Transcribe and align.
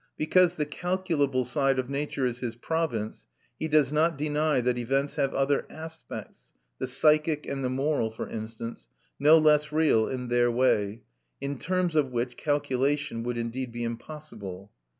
Because 0.17 0.55
the 0.55 0.65
calculable 0.65 1.45
side 1.45 1.77
of 1.77 1.87
nature 1.87 2.25
is 2.25 2.39
his 2.39 2.55
province, 2.55 3.27
he 3.59 3.67
does 3.67 3.93
not 3.93 4.17
deny 4.17 4.59
that 4.59 4.75
events 4.79 5.15
have 5.17 5.31
other 5.35 5.63
aspects 5.69 6.53
the 6.79 6.87
psychic 6.87 7.45
and 7.45 7.63
the 7.63 7.69
moral, 7.69 8.09
for 8.09 8.27
instance 8.27 8.87
no 9.19 9.37
less 9.37 9.71
real 9.71 10.07
in 10.07 10.29
their 10.29 10.49
way, 10.49 11.03
in 11.39 11.59
terms 11.59 11.95
of 11.95 12.09
which 12.11 12.35
calculation 12.35 13.21
would 13.21 13.37
indeed 13.37 13.71
be 13.71 13.83
impossible. 13.83 14.71